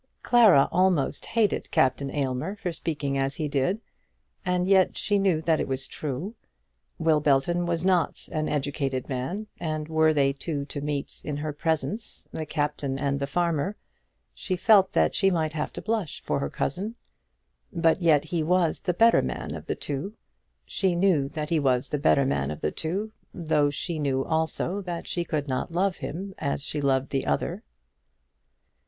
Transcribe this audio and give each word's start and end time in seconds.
Clara 0.23 0.67
almost 0.71 1.27
hated 1.27 1.69
Captain 1.69 2.09
Aylmer 2.09 2.55
for 2.55 2.71
speaking 2.71 3.19
as 3.19 3.35
he 3.35 3.47
did, 3.47 3.81
and 4.43 4.67
yet 4.67 4.97
she 4.97 5.19
knew 5.19 5.39
that 5.41 5.59
it 5.59 5.67
was 5.67 5.85
true. 5.85 6.33
Will 6.97 7.19
Belton 7.19 7.67
was 7.67 7.85
not 7.85 8.27
an 8.31 8.49
educated 8.49 9.07
man, 9.07 9.45
and 9.59 9.87
were 9.87 10.11
they 10.11 10.33
two 10.33 10.65
to 10.65 10.81
meet 10.81 11.21
in 11.23 11.37
her 11.37 11.53
presence, 11.53 12.27
the 12.31 12.47
captain 12.47 12.97
and 12.97 13.19
the 13.19 13.27
farmer, 13.27 13.75
she 14.33 14.55
felt 14.55 14.93
that 14.93 15.13
she 15.13 15.29
might 15.29 15.53
have 15.53 15.71
to 15.73 15.83
blush 15.83 16.19
for 16.19 16.39
her 16.39 16.49
cousin. 16.49 16.95
But 17.71 18.01
yet 18.01 18.23
he 18.23 18.41
was 18.41 18.79
the 18.79 18.95
better 18.95 19.21
man 19.21 19.53
of 19.53 19.67
the 19.67 19.75
two. 19.75 20.15
She 20.65 20.95
knew 20.95 21.29
that 21.29 21.49
he 21.51 21.59
was 21.59 21.89
the 21.89 21.99
better 21.99 22.25
man 22.25 22.49
of 22.49 22.61
the 22.61 22.71
two, 22.71 23.11
though 23.35 23.69
she 23.69 23.99
knew 23.99 24.25
also 24.25 24.81
that 24.81 25.05
she 25.05 25.23
could 25.23 25.47
not 25.47 25.69
love 25.69 25.97
him 25.97 26.33
as 26.39 26.63
she 26.63 26.81
loved 26.81 27.11
the 27.11 27.27
other. 27.27 27.61